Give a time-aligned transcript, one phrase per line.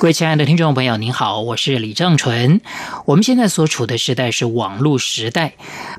[0.00, 2.60] 各位亲爱的听众朋友，您好，我是李正淳。
[3.04, 5.54] 我们现在所处的时代是网络时代，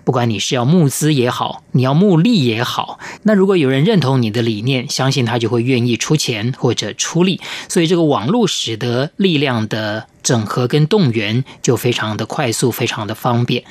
[0.05, 7.41] 不管你是要募资也好，你要募力也好，那如果有人认同你的理念，相信他就会愿意出钱或者出力。
[7.67, 13.65] 所以这个网络使得力量的整合跟动员就非常的快速，非常的方便。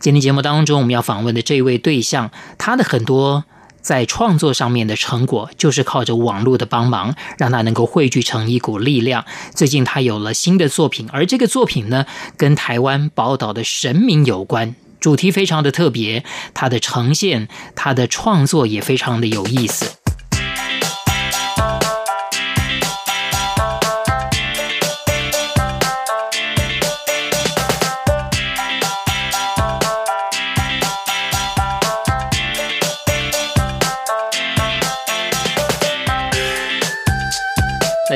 [0.00, 3.44] 今天节目当中我们要访问的这一位对象，他的很多。
[3.86, 9.24] 在创作上面的成果，就是靠着网络的帮忙，让他能够汇聚成一股力量。
[9.54, 12.04] 最近他有了新的作品，而这个作品呢，
[12.36, 17.46] 跟台湾宝岛的神明有关，主题非常的特别，他的呈现，
[17.76, 19.94] 他的创作也非常的有意思。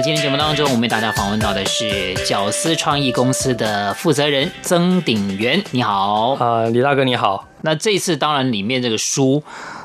[0.01, 5.63] 在今天节目当中，我们为大家访问到的是角丝创意公司的负责人曾鼎元。
[5.73, 7.47] 你好，啊、呃，李大哥你好。
[7.61, 9.43] 那这次当然里面这个书，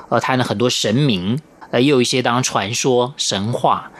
[0.07, 1.37] 呃，谈了很多神明，
[1.69, 3.91] 呃，也有一些当然传说神话。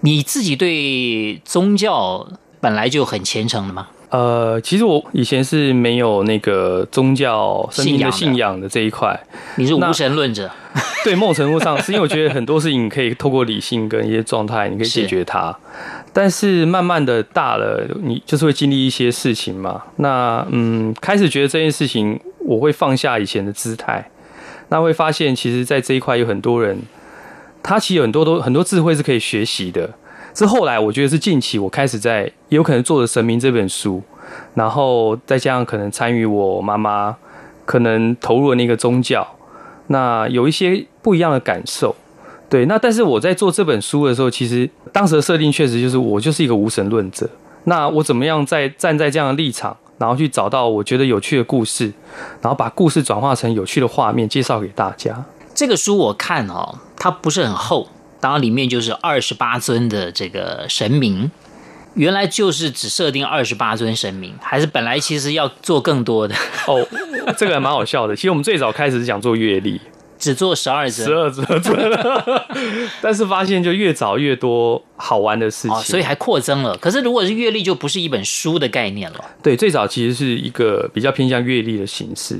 [0.00, 2.26] 你自己对宗教
[2.58, 3.88] 本来就很虔诚的吗？
[4.12, 9.18] 呃，其实我以前是没有那个宗教信仰的信仰的这一块。
[9.56, 10.50] 你是无神论者？
[11.02, 15.50] 对，某种程度上是因为我觉得很多事情可以透过理性跟一些状态，你可以解决它。
[15.50, 15.56] 是。
[16.12, 19.82] 但是慢慢的大了，你就是会经历一些事情嘛。
[19.96, 24.10] 那嗯，开始觉得这件事情，我会放下以前的姿态。
[24.68, 26.78] 那会发现，其实，在这一块有很多人，
[27.62, 29.88] 他其实有很多都很多智慧是可以学习的。
[30.34, 34.02] 是后来我觉得是近期我开始在，也有可能做了《神明》这本书，
[34.54, 37.16] 然后再加上可能参与我妈妈
[37.64, 39.26] 可能投入了那个宗教，
[39.88, 41.94] 那有一些不一样的感受。
[42.48, 47.28] 对，那但是我在做这本书的时候，其实当时的设定确实就是我就是一个无神论者。
[47.64, 51.92] 那我怎么样在站在这样的立场，然后去找到我觉得有趣的故事，
[52.42, 55.24] 然后把故事转化成有趣的画面，介绍给大家。
[55.54, 57.88] 这个书我看哦，它不是很厚。
[58.22, 61.28] 当然，里面就是二十八尊的这个神明，
[61.94, 66.34] 原来就是只设定二十八尊神明，还是本来其实要做更多的？
[66.68, 66.86] 哦，
[67.36, 68.14] 这个还蛮好笑的。
[68.14, 69.80] 其实我们最早开始是想做月历，
[70.22, 71.76] 只做十二折，十二尊，
[73.02, 76.76] 但是发现就越找越多好玩的事情，哦，所以还扩增了。
[76.76, 79.24] 可是如果是月历，就不是一本书的概念了。
[79.42, 82.38] 对，最早其实是一个比较偏向月历的形式。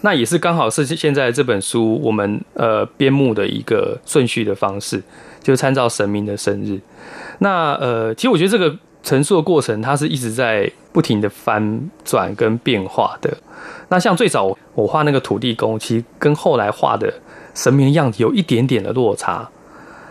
[0.00, 5.02] 那也是刚好是现在这本书我们呃编目的一个顺序的方式，
[5.42, 6.80] 就参照神明的生日。
[7.40, 13.36] 那呃，其实我觉得这个陈述的过程，它是一直在不停的翻转跟变化的。
[13.88, 17.12] 那像最早我画那个土地公，其实跟后来画的
[17.54, 19.48] 神明的样子有一点点的落差。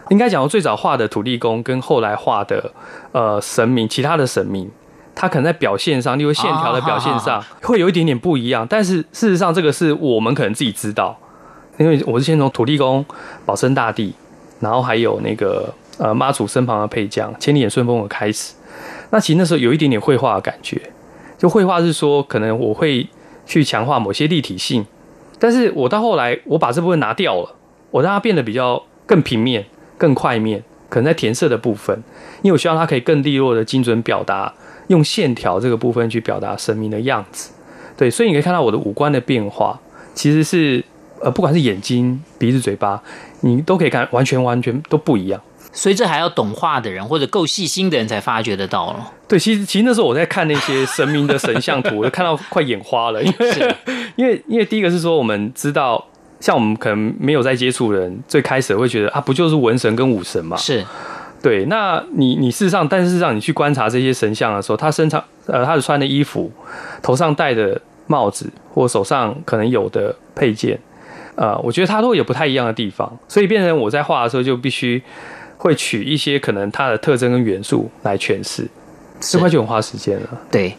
[0.10, 2.72] 应该讲，我最早画的土地公跟后来画的
[3.12, 4.72] 呃神明，其他的神明。
[5.20, 8.68] 它可能在表现上，例如线条的表现上，会有一点点不一样。
[8.70, 11.18] 但是事实上，这个是我们可能自己知道，
[11.78, 13.04] 因为我是先从土地公、
[13.44, 14.14] 保生大帝，
[14.60, 18.54] 然后还有那个呃妈祖身旁的配将千里眼顺风耳开始。
[19.10, 20.80] 那其实那时候有一点点绘画的感觉，
[21.36, 23.10] 就绘画是说，可能我会
[23.48, 24.86] 去强化某些立体性。
[25.40, 27.56] 但是我到后来，我把这部分拿掉了，
[27.90, 29.66] 我让它变得比较更平面、
[29.98, 32.04] 更块面，可能在填色的部分，
[32.44, 34.54] 因为我希望它可以更利落的精准表达。
[34.88, 37.52] 用线条这个部分去表达神明的样子，
[37.98, 39.78] 对，所以你可以看到我的五官的变化，
[40.14, 40.82] 其实是
[41.20, 43.04] 呃，不管是眼睛、鼻子、嘴巴，
[43.42, 45.42] 你都可以看，完全完全都不一样。
[45.72, 49.12] 所以这还要懂画的人或者够细心的人才发觉得到了。
[49.28, 53.76] 对，其实其实那时候我在看那些神明的神像图，我就看到快眼花了，因为
[54.16, 56.04] 因为因为第一个是说，我们知道，
[56.40, 60.58] 像我们可能没有在接触的人，最开始会觉得啊，不就是文神跟武神嘛？
[60.58, 60.84] 是。
[61.40, 66.52] 对，那你你事实上，但是事实上，你去观察这些神像的时候，他身上呃，他的穿的衣服，
[67.04, 70.78] 头上戴的帽子，或手上可能有的配件，
[71.36, 75.02] 呃，我觉得他都有不太一样的地方，所以变成我在画的时候就必须
[75.58, 78.68] 会取一些可能它的特征跟元素来诠释，
[79.20, 80.42] 这块就很花时间了。
[80.52, 80.76] 对，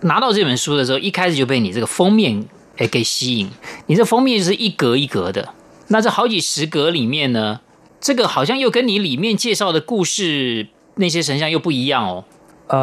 [0.00, 2.44] 拿到这本书的时候，一开始就被你这个封面
[2.78, 3.50] 诶给吸引，
[3.86, 5.50] 你这封面是一格一格的，
[5.88, 7.60] 那这好几十格里面呢？
[8.00, 10.66] 这个好像又跟你里面介绍的故事
[10.96, 12.24] 那些神像又不一样哦。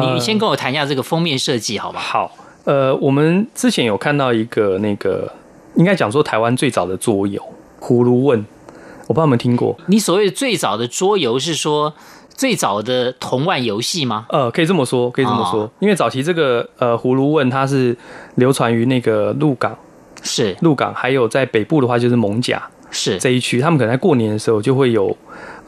[0.00, 2.00] 你先跟我谈一下这个封面设计，好吧？
[2.00, 5.32] 好，呃，我们之前有看到一个那个，
[5.76, 7.40] 应该讲说台湾最早的桌游
[7.84, 8.40] 《葫芦问》，
[9.06, 9.76] 我不知道有没有听过。
[9.86, 11.92] 你所谓最早的桌游是说
[12.34, 14.26] 最早的同玩游戏吗？
[14.28, 17.96] 呃，可以这么说，可以这么说，哦、因为早期这个呃《葫芦问》它是
[18.36, 19.76] 流传于那个鹿港，
[20.22, 25.16] 是鹿港，还有在北部的话就是蒙甲，是这一区，他们可能在过年的时候就会有。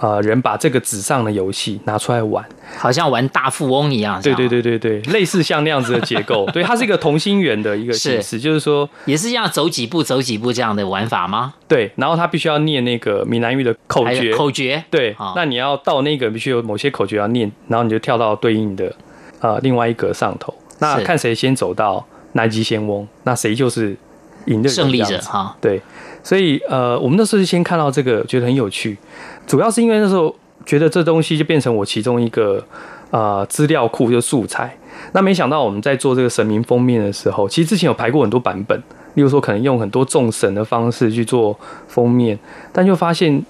[0.05, 2.45] 呃，人把这个纸上的游戏拿出来玩，
[2.77, 4.21] 好像玩大富翁一样。
[4.21, 6.45] 对对对对对，类似像那样子的结构。
[6.53, 11.55] 对，它是一个同心圆的一个形式，就是说也是要走几步走几步这样的玩法吗？
[11.67, 14.35] 对，然后他必须要念那个闽南语的口诀。
[14.35, 14.85] 口诀。
[14.91, 18.95] 对，那你要到那个必须有某些口诀要念，然后你就跳到对应的
[19.41, 20.53] 呃另外一格上头。
[20.81, 23.97] 那看谁先走到南极仙翁，那谁就是
[24.45, 25.57] 赢的胜利者哈。
[25.63, 25.81] 对，
[26.25, 28.97] 所以呃，我们那时候先看到这个，觉得很有趣。
[29.47, 30.35] 主要是因为那时候
[30.67, 32.65] 觉得这东西就变成我其中一个
[33.11, 34.77] 呃资料库，就素材。
[35.13, 38.77] 那没想到我们在做这个神明封面的时候，其实之前有排过很多版本，
[39.15, 41.57] 例如说可能用很多众神的方式去做
[41.87, 42.39] 封面，
[42.73, 43.45] 但就发现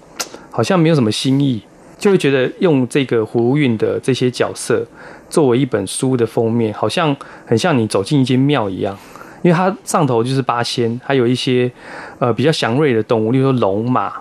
[0.51, 1.61] 好像没有什么新意，
[1.97, 4.85] 就会觉得用这个胡运的这些角色
[5.29, 8.97] 作为一本书的封面，好像很像你走进一间庙一样，
[9.45, 11.71] 因为它上头就是八仙，还有一些
[12.17, 14.11] 呃比较祥瑞的动物，例如说龙马，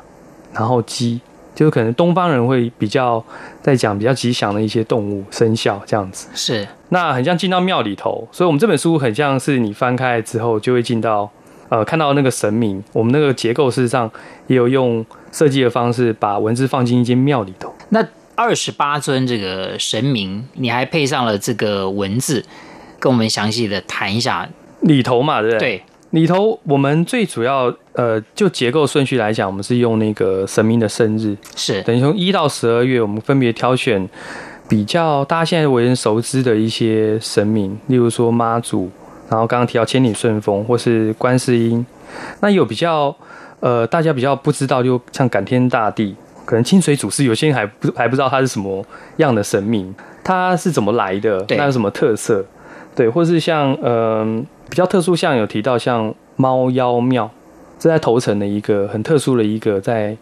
[0.52, 1.18] 然后鸡。
[1.54, 3.24] 就是可能东方人会比较
[3.62, 11.30] 在讲比较吉祥的一些动物生肖这样子，是那很像进到庙里头，所以我们这本书很像是你翻开之后就会进到
[11.68, 14.10] 呃看到那个神明，我们那个结构事实上
[14.48, 17.72] 也有用设计的方式把文字放进一间庙里头。
[17.90, 18.04] 那
[18.34, 22.44] 二十八尊这个神明，你还配上了这个文字，
[22.98, 24.48] 跟我们详细的谈一下
[24.84, 25.58] 里头嘛，对不对？
[25.58, 25.82] 对。
[26.10, 34.08] 里头，我们最主要，呃，就结构顺序来讲，我们是用那个神明的生日，是等于从一到十二月，我们分别挑选
[34.68, 38.88] 比较大家现在为人熟知的一些神明，例如说妈祖，
[39.28, 41.84] 然后刚刚提到千里顺风或是观世音，
[42.38, 43.12] 那有比较，
[43.58, 46.14] 呃，大家比较不知道，就像感天大帝，
[46.44, 48.86] 可能清水祖师，有些人还不还不知道他是什么
[49.16, 49.92] 样的神明，
[50.22, 52.46] 他是怎么来的，那有什么特色？
[52.94, 57.30] 对，或是像嗯、呃、比较特殊，像有提到像猫妖庙，
[57.78, 60.16] 这在头城的一个很特殊的一个在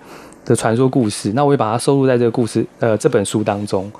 [0.44, 1.32] 的传说故事。
[1.34, 3.90] 那我会把它收录在这个故事呃这本书当中。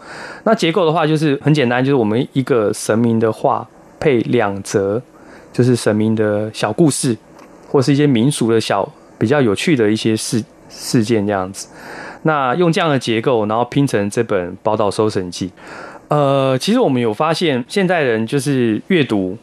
[0.45, 3.67] 那结构的话就是很简单，就是我们一个神明的话
[4.01, 5.01] 配两则，
[5.53, 7.17] 就是神明的小故事，
[7.69, 11.69] 或是一些民俗的小比较有趣的一些事事件这样子。
[12.25, 15.49] 那用这样的结构，然后拼成这本《宝岛搜神记》。
[16.09, 19.37] 呃，其实我们有发现，现代人就是阅读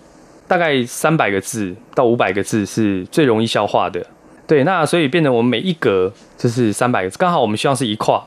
[0.50, 4.04] 大概三百个字到五百个字是最容易消化的。
[4.48, 8.22] 对，那所以变成我们每一格就是三百个字，刚好我们希望是一跨。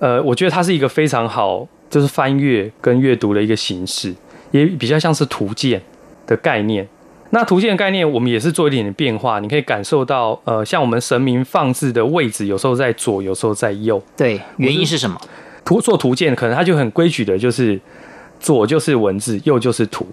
[0.00, 4.12] 呃，我觉得它是一个非常好，就是翻阅跟阅读的一个形式，
[4.50, 5.80] 也比较像是图鉴
[6.26, 6.86] 的概念。
[7.30, 14.02] 那图鉴的概念，我们也是做一点点变化，你可以感受到，呃，像我们神明放置的位置，有时候在左，有时候在右。
[14.16, 15.16] 对，原因是什么？
[15.64, 17.80] 图做图鉴，可能它就很规矩的，就是
[18.40, 20.04] 左就是文字，右就是图。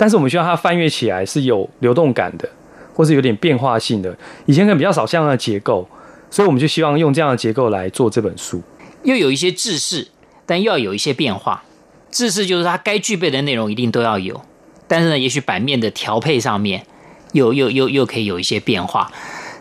[0.00, 2.48] 但是我们需要它翻阅起来是有流动感的，
[2.94, 4.16] 或是有点变化性的。
[4.46, 5.86] 以前可能比较少像样的结构，
[6.30, 8.62] 所以我们就希望用这样的结构来做这本书。
[9.02, 10.08] 又有一些制式，
[10.46, 11.62] 但又要有一些变化。
[12.10, 14.40] 制式就是它该具备的内容一定都要有，
[14.88, 16.86] 但是呢，也许版面的调配上面
[17.32, 19.12] 又又又又可以有一些变化。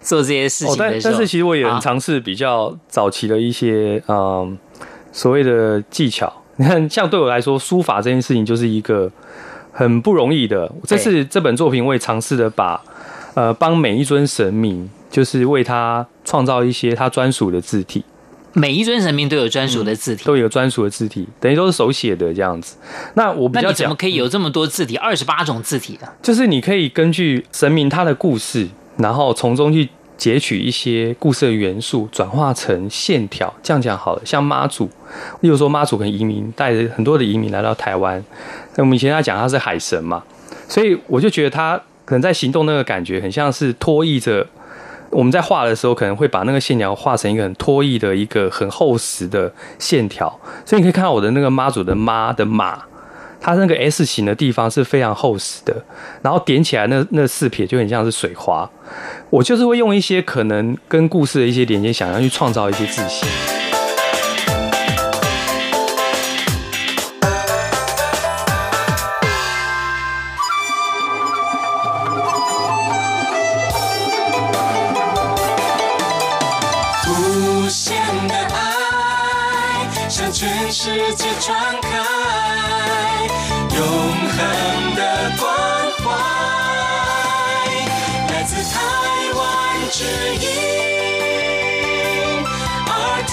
[0.02, 4.58] 做这些事情的时候，哦、但但是其实我也很尝试比较早期的一些、啊、嗯。
[5.12, 9.12] 所谓的技巧，你看，像对我来说，书法这件事情就是一个
[9.72, 10.72] 很不容易的。
[10.86, 12.82] 这次这本作品，我也尝试的把
[13.34, 18.04] 呃，帮每一尊神明，就是为他创造一些他专属的字体。
[18.54, 22.76] 每一尊神明都有专属的字体，嗯、都有专属的字体，等于都是手写的这样子。
[23.14, 24.98] 那我比较，那你怎么可以有这么多字体？
[24.98, 26.08] 二十八种字体的？
[26.22, 29.90] 就是你可以根据神明他的故事，然后从中去。
[30.20, 34.22] 截取一些故事的元素，转化成线条，这样讲好了。
[34.26, 34.88] 像妈祖，
[35.40, 38.24] 例如说妈祖跟移民，带着很多的移民来到台湾。
[38.76, 40.22] 那我们以前在讲他是海神嘛，
[40.68, 44.46] 所以我就觉得他可能在行动那个感觉，很像是拖曳着。
[45.12, 50.40] 我们在画的时候，可能会把那个线条画成一个很拖曳的一个很厚实的线条。
[50.66, 52.84] 所以你可以看到我的那个妈祖的妈的马。
[53.42, 55.84] 它那个 S 型的地方是非常厚实的，
[56.22, 58.70] 然后点起来那那四撇就很像是水花。
[59.30, 63.28] 我就是会用一些可能跟故事的一些连接，想要去创造一些字形。
[77.08, 77.96] 无限
[78.28, 82.89] 的爱向全世界传开。
[83.80, 85.02] 永恒的
[85.38, 85.48] 关
[86.00, 86.12] 怀
[88.28, 88.78] 来自台
[89.34, 89.40] 湾
[89.90, 90.04] 之
[90.36, 90.42] 音
[92.86, 93.32] R T。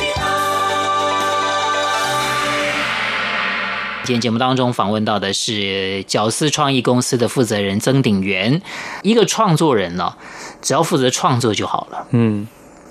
[4.04, 8.62] 今天节目当中访问到的是角丝创意公司的负责人曾鼎元，
[9.02, 10.14] 一个创作人呢，
[10.62, 12.06] 只要负责创作就好了。
[12.12, 12.46] 嗯。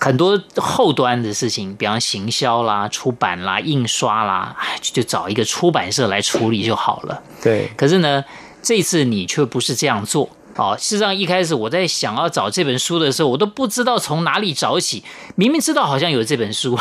[0.06, 7.24] 很多后端的事情，比方行销啦、出版啦、印刷啦，就找一个出版社来处理就好了。
[7.42, 7.72] 对。
[7.76, 8.24] 可是呢，
[8.62, 10.78] 这次你却不是这样做哦。
[10.80, 15.04] 事实上，一开始我在想要找这本书的时候，我都不知道从哪里找起。
[15.36, 16.78] 明明知道好像有这本书，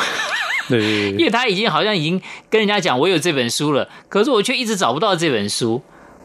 [0.68, 5.80] 对，对，对， 因为他已经好像已经跟人家讲我有这本书了，可是我却一直找不到这本书。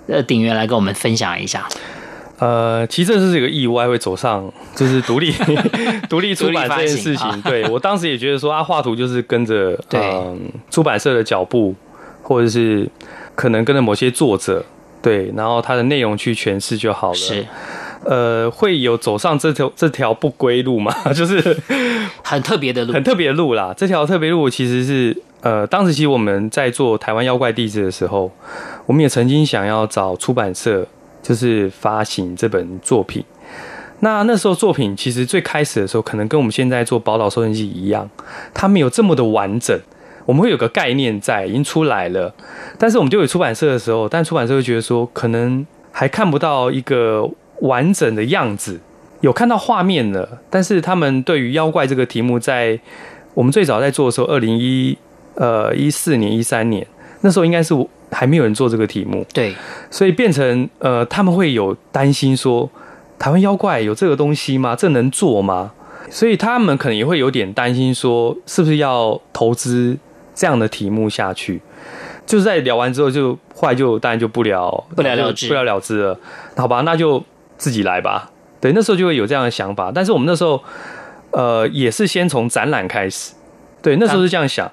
[0.10, 1.66] 呃，鼎元来跟我们分享一下。
[2.40, 5.34] 呃，其实这是一个意外，会走上就是独立
[6.08, 7.42] 独立出版这件事情。
[7.42, 10.38] 对，我当时也觉得说啊，画图就是跟着嗯、呃、
[10.72, 11.76] 出版社的脚步，
[12.24, 12.90] 或者是
[13.36, 14.64] 可能跟着某些作者，
[15.02, 17.16] 对，然后他的内容去诠释就好了。
[17.16, 17.46] 是，
[18.06, 20.94] 呃，会有走上这条这条不归路嘛？
[21.12, 21.58] 就是
[22.24, 23.74] 很特别的路，很特别的路啦。
[23.76, 28.32] 这条特别路其实是呃，当时其实我们在做台湾妖怪地质的时候，
[28.86, 30.88] 我们也曾经想要找出版社。
[31.22, 33.24] 就是发行这本作品，
[34.00, 38.10] 那那时候作品其实最开始的时候，可能跟我们现在做宝岛收音机一样，
[38.54, 39.78] 它没有这么的完整。
[40.26, 42.34] 我们会有个概念在，已经出来了，
[42.78, 47.30] 但是我们就有出版社的时候，但出版社会觉得说，可能还看不到一个
[47.62, 48.80] 完整的样子，
[49.22, 52.80] 有看到画面了，但是他们对于妖怪这个题目，在
[53.34, 54.98] 我们最早在做的时候，二零一
[55.36, 56.86] 呃一四年、一三年，
[57.22, 57.76] 那时候应该是。
[58.12, 59.54] 还没有人做这个题目，对，
[59.92, 62.70] 所以变成呃，他们会有担心说，
[63.18, 64.76] 台湾妖怪有这个东西吗？
[64.76, 65.72] 这能做吗？
[66.10, 69.98] 所以他们可能也会有点担心说，是不是要投资
[70.34, 71.62] 这样的题目下去？
[72.26, 76.20] 就是在聊完之后就，就后来就当然就不聊不了了之，不了了之了。
[76.56, 77.24] 好吧，那就
[77.58, 78.32] 自己来吧。
[78.60, 79.92] 对，那时候就会有这样的想法。
[79.94, 80.62] 但是我们那时候
[81.32, 83.34] 呃，也是先从展览开始。
[83.82, 84.70] 对，那时候是这样想，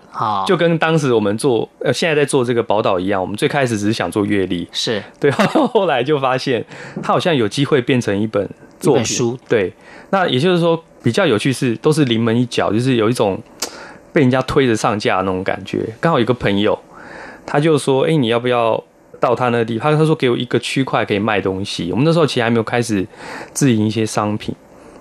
[0.46, 6.64] 就跟当时我们做呃现在在做这个宝岛一样，我们最开始只是想做阅历，是 对，后来就发现
[7.02, 8.48] 它好像有机会变成一本
[8.80, 9.38] 作品书。
[9.48, 9.72] 对，
[10.10, 13.40] 那也就是说比较有趣是都是临门一脚，就是有一种
[14.12, 15.86] 被人家推着上架的那种感觉。
[16.00, 16.76] 刚好有个朋友，
[17.46, 18.82] 他就说：“哎，你要不要
[19.20, 21.92] 到他那个地方？”他他说给我一个区块可以卖东西。
[21.92, 23.06] 我们那时候其实还没有开始
[23.52, 24.52] 自营一些商品，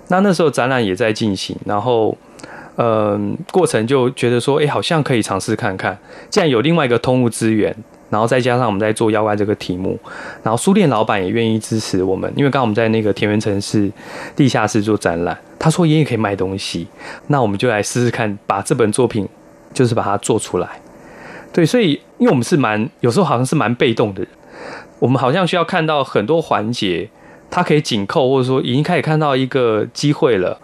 [0.08, 2.16] 那那时候展览也在进行，然后。
[2.76, 5.98] 嗯，过程就觉得说，哎、好像可以尝试看看。
[6.28, 7.74] 既然有另外一个通路资源，
[8.10, 9.98] 然后再加上我们在做妖怪这个题目，
[10.42, 13.90] 然后书店老板也愿意支持我们，因为刚刚我们在那个田园城市
[14.36, 16.86] 地下室做展览，他说爷爷可以卖东西，
[17.28, 19.26] 那我们就来试试看，把这本作品
[19.72, 20.68] 就是把它做出来。
[21.52, 24.26] 对，所以因为我们是蛮有时候好像是蛮被动的，
[24.98, 27.08] 我们好像需要看到很多环节，
[27.50, 30.60] 它可以紧扣，或者说已经开始看到一个机会了。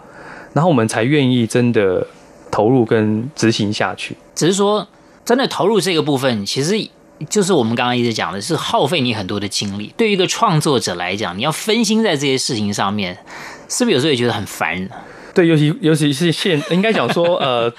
[0.53, 2.05] 然后我们才愿意真的
[2.49, 4.15] 投入跟执行下去。
[4.35, 4.87] 只是说，
[5.25, 6.75] 真的投入这个部分，其实
[7.29, 9.93] 就是我们刚刚一直讲的，是耗费你很多的精力。
[9.95, 13.17] 对于一个创作者来讲，你要分心在这些事情上面，
[13.67, 14.89] 是不是有时候也觉得很烦？
[15.33, 17.73] 对，尤其尤其是现应该讲说，呃，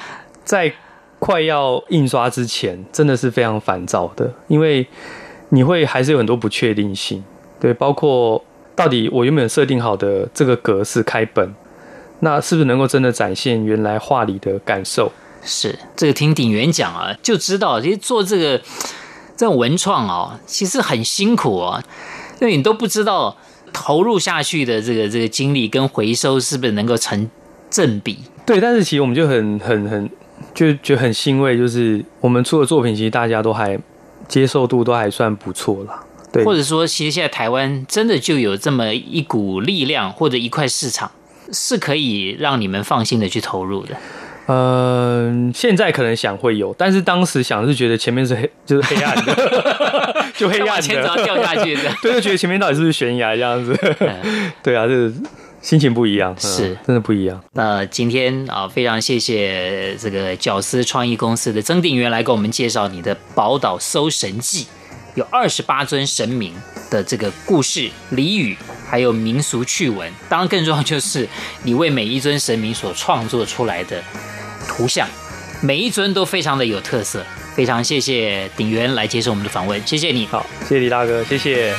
[0.45, 0.73] 在
[1.19, 4.87] 快要印刷之前，真的是非常烦躁的，因为
[5.51, 7.23] 你会还是有很多不确定性。
[7.61, 8.43] 对，包括
[8.75, 11.55] 到底我原本设定好的这个格式开本。
[12.21, 15.13] 那是不是能够真的展现原来画里的感受？
[15.47, 18.59] 是这个听鼎元讲啊，就知道其实做这个
[19.37, 21.83] 这种文创哦，其实很辛苦哦，
[22.41, 23.37] 因为你都不知道
[23.71, 27.29] 投入下去的这个这个精力跟回收是不是能够成
[27.69, 28.21] 正比。
[28.47, 30.11] 对，但是其实我们就很很很
[30.55, 33.79] 就觉得很欣慰，就是我们出的作品其实大家都还
[34.27, 36.03] 接受度都还算不错啦。
[36.33, 41.11] 对，或者说其实现在台湾真的就有这么一股力量或者一块市场。
[41.53, 43.97] 是可以让你们放心的去投入的。
[44.47, 51.83] 嗯、呃，现在可能想会有，但是当时想是觉得前面是黑，就是黑暗的， 就黑暗的，前要掉下去的。
[52.03, 53.75] 对，就觉得前面到底是不是悬崖这样子？
[54.63, 55.11] 对啊，这
[55.63, 57.43] 心情不一样，是、嗯、真的不一样。
[57.55, 64.65] 那今天啊，非常谢谢这个角思创意公司的曾定元来给我们介绍你的《宝岛搜神记》。
[65.15, 66.55] 有二十八尊神明
[66.91, 68.57] 的这个故事、俚语，
[68.89, 70.13] 还有民俗趣闻。
[70.29, 71.29] 当然，更重要就是
[71.63, 74.03] 你为每一尊神明所创作出来的
[74.69, 75.09] 图像，
[75.61, 77.25] 每一尊都非常的有特色。
[77.55, 80.27] 非常谢谢鼎元来接受我们的访问，谢谢你。
[80.27, 81.73] 好，谢谢李大哥，谢谢。